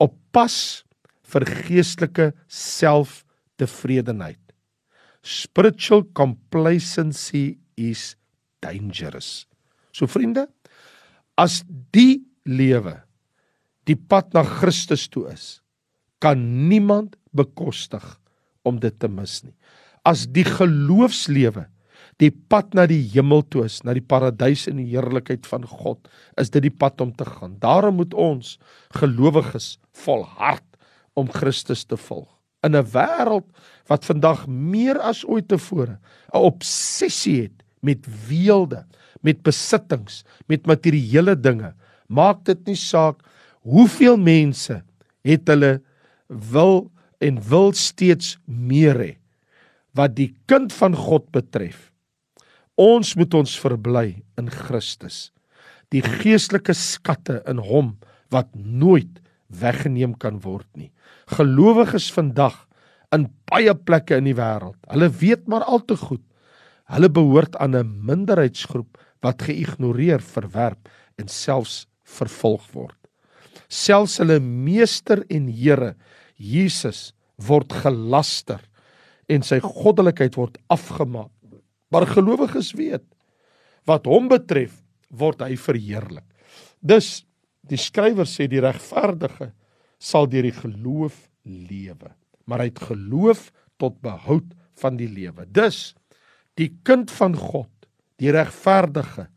Op 0.00 0.14
pas 0.32 0.84
vir 1.28 1.44
geestelike 1.66 2.32
selftevredenheid. 2.48 4.40
Spiritual 5.22 6.04
complacency 6.14 7.58
is 7.76 8.14
dangerous. 8.62 9.46
So 9.92 10.06
vriende, 10.10 10.46
as 11.38 11.62
die 11.94 12.22
lewe 12.48 13.00
die 13.88 13.96
pad 13.96 14.34
na 14.36 14.42
Christus 14.44 15.06
toe 15.08 15.30
is, 15.32 15.58
kan 16.20 16.40
niemand 16.68 17.16
bekostig 17.32 18.04
om 18.68 18.80
dit 18.82 18.94
te 19.00 19.08
mis 19.08 19.40
nie. 19.46 19.54
As 20.04 20.26
die 20.28 20.44
geloofslewe 20.44 21.68
die 22.18 22.30
pad 22.30 22.74
na 22.74 22.84
die 22.90 23.00
hemel 23.12 23.44
toe 23.46 23.64
is, 23.68 23.78
na 23.86 23.94
die 23.94 24.02
paradys 24.04 24.66
en 24.70 24.80
die 24.80 24.88
heerlikheid 24.90 25.46
van 25.46 25.62
God, 25.70 26.08
is 26.40 26.50
dit 26.50 26.64
die 26.66 26.74
pad 26.74 26.98
om 27.00 27.12
te 27.14 27.26
gaan. 27.26 27.54
Daarom 27.62 28.00
moet 28.00 28.14
ons 28.18 28.56
gelowiges 28.98 29.76
volhard 30.02 30.66
om 31.18 31.30
Christus 31.30 31.86
te 31.86 31.98
volg 32.08 32.37
in 32.66 32.76
'n 32.76 32.90
wêreld 32.92 33.46
wat 33.88 34.04
vandag 34.04 34.46
meer 34.46 34.98
as 34.98 35.24
ooit 35.24 35.48
tevore 35.48 35.98
'n 36.34 36.44
obsessie 36.52 37.42
het 37.42 37.62
met 37.80 38.06
weelde, 38.28 38.84
met 39.22 39.42
besittings, 39.42 40.24
met 40.46 40.66
materiële 40.66 41.40
dinge, 41.40 41.74
maak 42.08 42.44
dit 42.44 42.66
nie 42.66 42.76
saak 42.76 43.22
hoeveel 43.62 44.16
mense 44.16 44.82
het 45.22 45.48
hulle 45.48 45.80
wil 46.28 46.90
en 47.20 47.40
wil 47.48 47.72
steeds 47.72 48.38
meer 48.44 48.98
hê 48.98 49.14
wat 49.98 50.14
die 50.14 50.34
kind 50.46 50.72
van 50.72 50.94
God 50.94 51.30
betref. 51.34 51.90
Ons 52.78 53.16
moet 53.18 53.34
ons 53.34 53.58
verbly 53.58 54.22
in 54.38 54.50
Christus. 54.50 55.32
Die 55.90 56.02
geestelike 56.02 56.74
skatte 56.76 57.42
in 57.50 57.58
hom 57.58 57.96
wat 58.30 58.48
nooit 58.54 59.18
weggeneem 59.48 60.14
kan 60.20 60.40
word 60.44 60.68
nie. 60.76 60.90
Gelowiges 61.32 62.10
vandag 62.12 62.66
in 63.14 63.28
baie 63.48 63.72
plekke 63.74 64.18
in 64.20 64.28
die 64.28 64.36
wêreld, 64.36 64.78
hulle 64.92 65.08
weet 65.20 65.48
maar 65.48 65.64
al 65.64 65.80
te 65.88 65.96
goed. 65.96 66.24
Hulle 66.88 67.08
behoort 67.08 67.56
aan 67.56 67.76
'n 67.76 68.04
minderheidsgroep 68.04 68.98
wat 69.20 69.42
geïgnoreer, 69.42 70.20
verwerp 70.20 70.88
en 71.18 71.28
selfs 71.28 71.86
vervolg 72.04 72.64
word. 72.72 72.96
Selfs 73.68 74.18
hulle 74.18 74.40
meester 74.40 75.24
en 75.28 75.48
Here, 75.48 75.94
Jesus, 76.36 77.12
word 77.36 77.72
gelaster 77.72 78.60
en 79.28 79.42
sy 79.42 79.60
goddelikheid 79.60 80.36
word 80.36 80.56
afgemaak. 80.68 81.30
Maar 81.90 82.06
gelowiges 82.06 82.72
weet 82.72 83.04
wat 83.88 84.04
hom 84.04 84.28
betref, 84.28 84.82
word 85.08 85.40
hy 85.40 85.56
verheerlik. 85.56 86.24
Dus 86.80 87.24
die 87.68 87.80
skrywer 87.80 88.28
sê 88.28 88.48
die 88.50 88.62
regverdige 88.64 89.52
sal 89.98 90.28
deur 90.30 90.46
die 90.46 90.54
geloof 90.54 91.26
lewe, 91.44 92.12
maar 92.46 92.62
hy 92.62 92.70
het 92.70 92.84
geloof 92.90 93.48
tot 93.80 93.98
behoud 94.04 94.54
van 94.78 94.98
die 94.98 95.08
lewe. 95.10 95.46
Dus 95.46 95.94
die 96.58 96.70
kind 96.86 97.10
van 97.14 97.36
God, 97.38 97.70
die 98.18 98.32
regverdige 98.34 99.28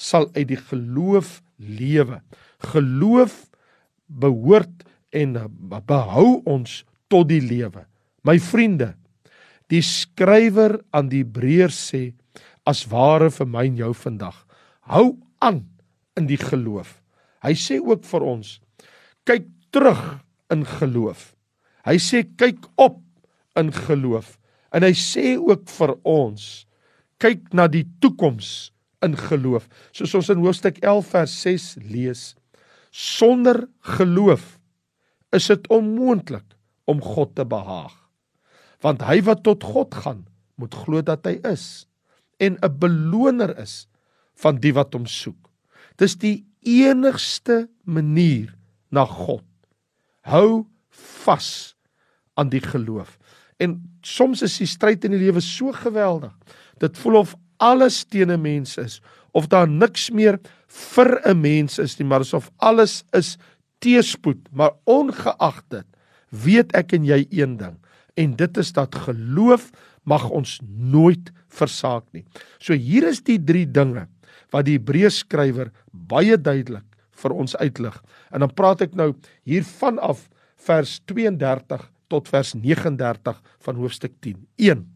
sal 0.00 0.28
uit 0.34 0.48
die 0.48 0.60
geloof 0.60 1.40
lewe. 1.60 2.20
Geloof 2.72 3.50
behoort 4.06 4.86
en 5.12 5.36
behou 5.86 6.40
ons 6.48 6.80
tot 7.12 7.28
die 7.28 7.42
lewe. 7.42 7.84
My 8.24 8.38
vriende, 8.40 8.94
die 9.70 9.82
skrywer 9.84 10.78
aan 10.94 11.10
die 11.12 11.22
Hebreërs 11.24 11.78
sê 11.92 12.02
as 12.68 12.84
ware 12.90 13.30
vir 13.32 13.48
my 13.48 13.66
en 13.68 13.78
jou 13.78 13.92
vandag, 13.96 14.36
hou 14.90 15.14
aan 15.42 15.64
in 16.18 16.26
die 16.28 16.40
geloof. 16.40 16.98
Hy 17.44 17.54
sê 17.56 17.78
ook 17.80 18.04
vir 18.04 18.26
ons, 18.26 18.58
kyk 19.28 19.46
terug 19.72 20.02
in 20.52 20.64
geloof. 20.66 21.30
Hy 21.86 21.96
sê 22.02 22.24
kyk 22.36 22.66
op 22.80 23.00
in 23.58 23.72
geloof. 23.72 24.36
En 24.74 24.84
hy 24.86 24.92
sê 24.96 25.34
ook 25.38 25.64
vir 25.72 25.94
ons 26.06 26.44
kyk 27.20 27.50
na 27.56 27.66
die 27.68 27.84
toekoms 28.00 28.70
in 29.04 29.16
geloof. 29.16 29.68
Soos 29.96 30.14
ons 30.16 30.30
in 30.32 30.42
hoofstuk 30.44 30.80
11 30.84 31.10
vers 31.12 31.36
6 31.44 31.68
lees, 31.90 32.22
sonder 32.90 33.66
geloof 33.96 34.56
is 35.36 35.46
dit 35.50 35.68
onmoontlik 35.70 36.46
om 36.90 37.02
God 37.04 37.36
te 37.38 37.46
behaag. 37.46 37.94
Want 38.82 39.04
hy 39.06 39.20
wat 39.28 39.44
tot 39.46 39.64
God 39.64 39.94
gaan, 39.94 40.24
moet 40.60 40.74
glo 40.74 41.04
dat 41.04 41.24
hy 41.28 41.38
is 41.46 41.86
en 42.40 42.56
'n 42.56 42.78
beloner 42.80 43.52
is 43.60 43.86
van 44.40 44.56
die 44.56 44.72
wat 44.72 44.94
hom 44.96 45.06
soek. 45.06 45.50
Dis 45.96 46.16
die 46.16 46.44
enigste 46.62 47.68
manier 47.84 48.54
na 48.90 49.04
God. 49.04 49.44
Hou 50.26 50.66
vas 51.20 51.74
aan 52.34 52.50
die 52.52 52.62
geloof. 52.64 53.16
En 53.60 53.78
soms 54.02 54.42
is 54.42 54.58
die 54.60 54.68
stryd 54.68 55.04
in 55.04 55.14
die 55.16 55.22
lewe 55.22 55.42
so 55.44 55.72
geweldig. 55.72 56.32
Dit 56.80 56.98
voel 56.98 57.20
of 57.20 57.34
alles 57.60 58.04
teen 58.04 58.30
'n 58.30 58.40
mens 58.40 58.76
is 58.76 59.00
of 59.32 59.46
daar 59.46 59.68
niks 59.68 60.10
meer 60.10 60.40
vir 60.66 61.20
'n 61.24 61.40
mens 61.40 61.78
is 61.78 61.98
nie, 61.98 62.06
maar 62.06 62.20
asof 62.20 62.50
alles 62.56 63.04
is 63.12 63.36
teespoed. 63.78 64.48
Maar 64.52 64.72
ongeag 64.84 65.62
dit, 65.68 65.86
weet 66.30 66.72
ek 66.72 66.92
en 66.92 67.04
jy 67.04 67.26
een 67.30 67.56
ding 67.56 67.76
en 68.20 68.36
dit 68.36 68.56
is 68.56 68.72
dat 68.72 68.94
geloof 68.94 69.70
mag 70.08 70.28
ons 70.30 70.58
nooit 70.66 71.30
versaak 71.48 72.04
nie. 72.12 72.24
So 72.58 72.74
hier 72.74 73.06
is 73.08 73.22
die 73.26 73.38
drie 73.38 73.66
dinge 73.66 74.08
wat 74.54 74.66
die 74.66 74.76
Hebreërs 74.78 75.22
skrywer 75.24 75.70
baie 75.92 76.36
duidelik 76.38 76.86
vir 77.20 77.34
ons 77.36 77.56
uitlig. 77.60 77.96
En 78.32 78.44
dan 78.44 78.54
praat 78.56 78.84
ek 78.86 78.96
nou 78.98 79.12
hier 79.48 79.66
vanaf 79.66 80.28
vers 80.66 80.98
32 81.08 81.82
tot 82.10 82.28
vers 82.30 82.54
39 82.56 83.42
van 83.66 83.78
hoofstuk 83.78 84.16
10. 84.24 84.38
1. 84.58 84.86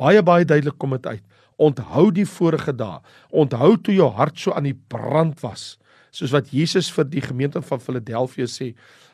Baie 0.00 0.22
baie 0.26 0.46
duidelik 0.46 0.78
kom 0.78 0.94
dit 0.96 1.06
uit. 1.06 1.24
Onthou 1.60 2.08
die 2.14 2.26
vorige 2.26 2.74
dae. 2.74 2.98
Onthou 3.30 3.74
toe 3.78 3.94
jou 3.94 4.10
hart 4.16 4.38
so 4.40 4.54
aan 4.54 4.66
die 4.66 4.78
brand 4.90 5.38
was, 5.44 5.74
soos 6.14 6.34
wat 6.34 6.50
Jesus 6.54 6.90
vir 6.94 7.06
die 7.10 7.22
gemeente 7.22 7.62
van 7.62 7.82
Filadelfia 7.82 8.46
sê, 8.50 8.72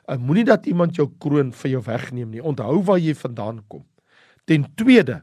uh, 0.08 0.16
moenie 0.16 0.46
dat 0.48 0.68
iemand 0.68 0.96
jou 0.96 1.08
kroon 1.20 1.52
vir 1.56 1.76
jou 1.76 1.82
wegneem 1.84 2.32
nie. 2.32 2.44
Onthou 2.44 2.80
waar 2.88 3.00
jy 3.00 3.14
vandaan 3.16 3.60
kom. 3.68 3.84
Ten 4.48 4.64
tweede, 4.76 5.20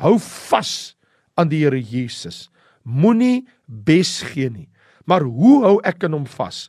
hou 0.00 0.16
vas 0.18 0.94
aan 1.38 1.50
die 1.52 1.62
Here 1.64 1.80
Jesus. 1.80 2.48
Moenie 2.84 3.46
bes 3.66 4.22
gee 4.22 4.50
nie. 4.50 4.68
Maar 5.04 5.26
hoe 5.26 5.64
hou 5.64 5.76
ek 5.84 6.04
aan 6.04 6.12
hom 6.12 6.26
vas? 6.26 6.68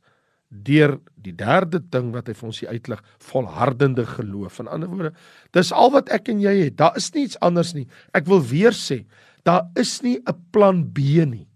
deur 0.63 0.99
die 1.25 1.33
derde 1.35 1.81
ding 1.91 2.11
wat 2.13 2.29
hy 2.29 2.35
vir 2.37 2.47
ons 2.47 2.61
hier 2.61 2.71
uitlig, 2.71 3.01
volhardende 3.31 4.05
geloof. 4.07 4.59
In 4.61 4.69
ander 4.71 4.91
woorde, 4.91 5.13
dis 5.55 5.73
al 5.73 5.91
wat 5.95 6.11
ek 6.13 6.29
en 6.31 6.43
jy 6.43 6.53
het. 6.67 6.77
Daar 6.79 6.97
is 6.99 7.11
niets 7.15 7.39
anders 7.45 7.73
nie. 7.75 7.87
Ek 8.15 8.29
wil 8.29 8.43
weer 8.45 8.75
sê, 8.75 9.03
daar 9.45 9.67
is 9.75 10.01
nie 10.03 10.17
'n 10.17 10.37
plan 10.51 10.83
B 10.83 11.25
nie. 11.25 11.47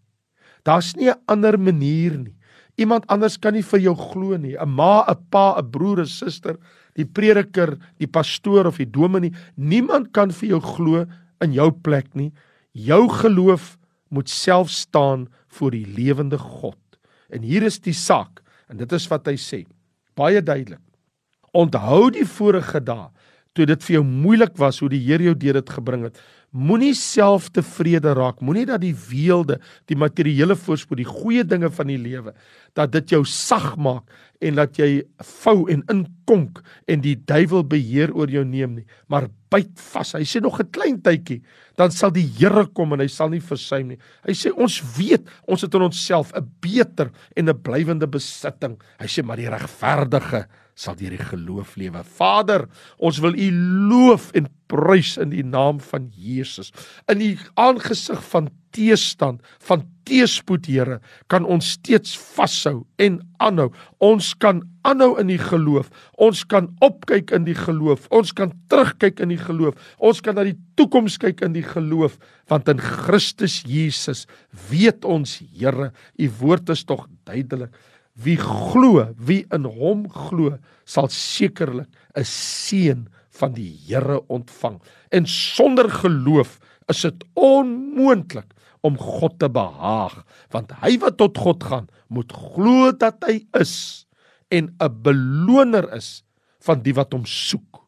Daar's 0.65 0.95
nie 0.95 1.09
'n 1.09 1.19
ander 1.27 1.57
manier 1.57 2.17
nie. 2.17 2.35
Iemand 2.77 3.05
anders 3.07 3.37
kan 3.37 3.53
nie 3.53 3.63
vir 3.63 3.79
jou 3.79 3.95
glo 3.95 4.37
nie. 4.37 4.55
'n 4.55 4.69
Ma, 4.69 5.05
'n 5.07 5.17
pa, 5.29 5.57
'n 5.59 5.71
broer, 5.71 6.01
'n 6.01 6.05
suster, 6.05 6.57
die 6.95 7.05
prediker, 7.05 7.77
die 7.99 8.07
pastoor 8.07 8.67
of 8.67 8.77
die 8.77 8.85
dominee, 8.85 9.33
niemand 9.55 10.11
kan 10.11 10.31
vir 10.31 10.49
jou 10.49 10.61
glo 10.61 11.05
in 11.41 11.53
jou 11.53 11.71
plek 11.71 12.15
nie. 12.15 12.31
Jou 12.73 13.07
geloof 13.09 13.78
moet 14.09 14.29
self 14.29 14.69
staan 14.69 15.27
voor 15.47 15.71
die 15.71 15.85
lewende 15.87 16.37
God. 16.37 16.77
En 17.29 17.41
hier 17.45 17.63
is 17.63 17.79
die 17.79 17.93
saak. 17.93 18.41
En 18.69 18.77
dit 18.77 18.91
is 18.91 19.07
wat 19.09 19.27
hy 19.29 19.35
sê. 19.37 19.63
Baie 20.17 20.41
duidelik. 20.43 20.81
Onthou 21.51 22.09
die 22.13 22.27
vorige 22.29 22.81
dae 22.83 23.09
toe 23.57 23.65
dit 23.65 23.81
vir 23.87 23.97
jou 23.97 24.03
moeilik 24.05 24.53
was 24.61 24.77
hoe 24.79 24.91
die 24.93 25.01
Here 25.01 25.25
jou 25.25 25.35
deur 25.35 25.57
dit 25.59 25.71
gebring 25.73 26.05
het. 26.07 26.19
Moenie 26.49 26.95
self 26.97 27.51
tevrede 27.53 28.15
raak. 28.17 28.39
Moenie 28.41 28.65
dat 28.65 28.81
die 28.81 28.95
weelde, 28.95 29.59
die 29.85 29.97
materiële 29.99 30.55
voorspoed, 30.57 30.97
die 30.97 31.05
goeie 31.05 31.43
dinge 31.45 31.69
van 31.69 31.91
die 31.91 31.99
lewe, 32.01 32.33
dat 32.73 32.89
dit 32.95 33.13
jou 33.13 33.21
sag 33.29 33.75
maak 33.77 34.09
en 34.41 34.57
dat 34.57 34.79
jy 34.79 35.03
vou 35.43 35.67
en 35.69 35.83
inkonk 35.91 36.63
en 36.89 37.03
die 37.03 37.13
duiwel 37.29 37.67
beheer 37.69 38.13
oor 38.17 38.31
jou 38.33 38.41
neem 38.47 38.79
nie. 38.79 38.85
Maar 39.13 39.27
byt 39.53 39.75
vas. 39.91 40.15
Hy 40.17 40.25
sê 40.25 40.41
nog 40.41 40.59
'n 40.59 40.71
klein 40.71 41.01
tydjie, 41.01 41.41
dan 41.77 41.91
sal 41.91 42.11
die 42.11 42.25
Here 42.25 42.65
kom 42.65 42.93
en 42.93 42.99
hy 42.99 43.07
sal 43.07 43.29
nie 43.29 43.41
versuim 43.41 43.87
nie. 43.89 43.97
Hy 44.25 44.33
sê 44.33 44.51
ons 44.51 44.81
weet, 44.97 45.27
ons 45.47 45.61
het 45.61 45.73
in 45.73 45.81
onsself 45.81 46.33
'n 46.33 46.49
beter 46.61 47.11
en 47.35 47.49
'n 47.49 47.61
blywende 47.61 48.07
besitting. 48.07 48.81
Hy 48.99 49.05
sê 49.05 49.23
maar 49.23 49.37
die 49.37 49.49
regverdige 49.49 50.47
sal 50.75 50.95
deur 50.95 51.09
die 51.09 51.17
geloof 51.17 51.75
lewe. 51.75 52.03
Vader, 52.03 52.67
ons 52.97 53.19
wil 53.19 53.35
U 53.35 53.51
loof 53.51 54.31
en 54.31 54.47
prys 54.69 55.17
in 55.17 55.33
die 55.33 55.45
naam 55.45 55.81
van 55.81 56.09
Jesus. 56.13 56.71
In 57.11 57.21
U 57.25 57.31
aangesig 57.59 58.21
van 58.31 58.49
teestand, 58.75 59.41
van 59.65 59.83
teespoed, 60.05 60.67
Here, 60.69 60.99
kan 61.31 61.45
ons 61.49 61.73
steeds 61.77 62.15
vashou 62.35 62.83
en 63.01 63.19
aanhou. 63.41 63.69
Ons 64.03 64.31
kan 64.37 64.61
aanhou 64.87 65.15
in 65.21 65.31
die 65.31 65.41
geloof. 65.41 65.89
Ons 66.21 66.43
kan 66.49 66.69
opkyk 66.85 67.33
in 67.35 67.47
die 67.47 67.57
geloof. 67.57 68.07
Ons 68.13 68.33
kan 68.37 68.53
terugkyk 68.71 69.21
in 69.25 69.33
die 69.33 69.41
geloof. 69.41 69.77
Ons 69.97 70.21
kan 70.25 70.37
na 70.37 70.45
die 70.47 70.57
toekoms 70.79 71.17
kyk 71.21 71.43
in 71.45 71.55
die 71.57 71.65
geloof, 71.65 72.19
want 72.49 72.69
in 72.71 72.81
Christus 72.81 73.61
Jesus 73.67 74.25
weet 74.69 75.05
ons, 75.05 75.39
Here, 75.53 75.91
U 76.19 76.33
woord 76.41 76.69
is 76.73 76.85
tog 76.85 77.07
duidelik. 77.29 77.73
Wie 78.19 78.35
glo, 78.35 79.05
wie 79.15 79.45
in 79.55 79.63
hom 79.63 80.03
glo, 80.11 80.57
sal 80.85 81.07
sekerlik 81.13 81.87
'n 82.17 82.25
seën 82.25 83.07
van 83.39 83.55
die 83.55 83.71
Here 83.87 84.19
ontvang. 84.27 84.79
En 85.15 85.27
sonder 85.29 85.89
geloof 85.89 86.57
is 86.91 87.01
dit 87.05 87.25
onmoontlik 87.33 88.55
om 88.85 88.95
God 88.97 89.39
te 89.39 89.49
behaag, 89.51 90.21
want 90.53 90.71
hy 90.83 90.95
wat 91.03 91.17
tot 91.19 91.37
God 91.37 91.63
gaan, 91.67 91.89
moet 92.07 92.31
glo 92.31 92.93
dat 92.95 93.19
hy 93.27 93.41
is 93.59 94.05
en 94.49 94.73
'n 94.79 95.01
beloner 95.03 95.91
is 95.93 96.23
van 96.63 96.81
die 96.81 96.93
wat 96.93 97.13
hom 97.13 97.25
soek. 97.25 97.83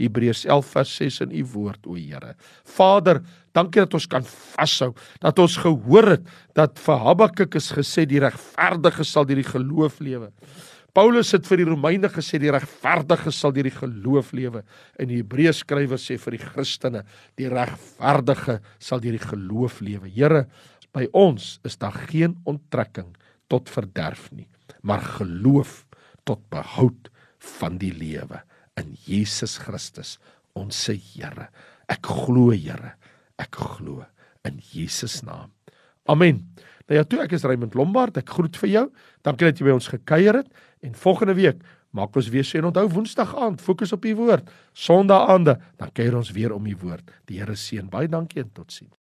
Hebreërs 0.00 0.44
11 0.48 0.66
vers 0.66 0.94
6 0.96 1.20
in 1.26 1.34
u 1.36 1.44
woord 1.52 1.86
o 1.86 1.94
Here. 1.94 2.34
Vader, 2.64 3.22
dankie 3.52 3.82
dat 3.84 3.94
ons 3.94 4.06
kan 4.06 4.24
vashou, 4.24 4.92
dat 5.20 5.38
ons 5.38 5.56
gehoor 5.56 6.16
het 6.16 6.28
dat 6.54 6.78
vir 6.78 6.98
Habakuk 6.98 7.54
is 7.54 7.70
gesê 7.72 8.06
die 8.08 8.20
regverdige 8.22 9.04
sal 9.04 9.24
deur 9.28 9.36
die 9.36 9.52
geloof 9.52 10.00
lewe. 10.00 10.32
Paulus 10.92 11.30
het 11.32 11.46
vir 11.48 11.62
die 11.62 11.68
Romeine 11.70 12.08
gesê 12.12 12.36
die 12.40 12.52
regverdige 12.52 13.32
sal 13.32 13.54
deur 13.56 13.64
die 13.64 13.72
geloof 13.72 14.34
lewe 14.36 14.60
en 15.00 15.08
die 15.08 15.22
Hebreërs 15.22 15.62
skrywer 15.64 16.00
sê 16.00 16.18
vir 16.20 16.36
die 16.36 16.42
Christene 16.42 17.00
die 17.40 17.48
regverdige 17.48 18.58
sal 18.76 19.00
deur 19.00 19.16
die 19.16 19.24
geloof 19.24 19.80
lewe. 19.80 20.10
Here, 20.12 20.44
by 20.92 21.06
ons 21.16 21.56
is 21.64 21.78
daar 21.80 21.96
geen 22.10 22.36
onttrekking 22.44 23.14
tot 23.48 23.72
verderf 23.72 24.28
nie, 24.36 24.50
maar 24.84 25.00
geloof 25.16 25.82
tot 26.28 26.44
behoud 26.52 27.08
van 27.58 27.80
die 27.80 27.92
lewe 27.96 28.42
in 28.80 28.92
Jesus 29.06 29.56
Christus, 29.64 30.18
ons 30.52 30.76
se 30.76 30.94
Here. 30.96 31.48
Ek 31.88 32.04
glo, 32.04 32.50
Here. 32.52 32.94
Ek 33.40 33.56
glo 33.56 34.04
in 34.44 34.60
Jesus 34.72 35.22
naam. 35.24 35.48
Amen. 36.10 36.42
Nou 36.88 36.98
ja, 36.98 37.04
toe 37.06 37.22
ek 37.24 37.32
is 37.36 37.44
Raymond 37.46 37.76
Lombard. 37.78 38.18
Ek 38.20 38.32
groet 38.34 38.56
vir 38.60 38.70
jou. 38.72 38.84
Dankie 39.24 39.48
dat 39.48 39.60
jy 39.60 39.68
by 39.68 39.76
ons 39.76 39.90
gekuier 39.92 40.42
het 40.42 40.50
en 40.82 40.94
volgende 40.98 41.34
week 41.38 41.62
maak 41.92 42.16
ons 42.16 42.28
weer 42.32 42.44
seën. 42.44 42.64
Onthou 42.64 42.88
Woensdag 42.88 43.36
aand, 43.36 43.60
fokus 43.60 43.92
op 43.92 44.02
die 44.02 44.16
woord. 44.16 44.48
Sondag 44.72 45.28
aande, 45.28 45.58
dan 45.80 45.92
kuier 45.92 46.16
ons 46.16 46.32
weer 46.34 46.54
om 46.56 46.64
die 46.66 46.76
woord. 46.76 47.12
Die 47.30 47.38
Here 47.40 47.56
seën. 47.56 47.88
Baie 47.92 48.08
dankie 48.08 48.42
en 48.42 48.52
totsiens. 48.56 48.90